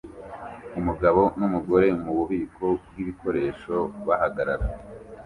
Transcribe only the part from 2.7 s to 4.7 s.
bwibikoresho bahagarara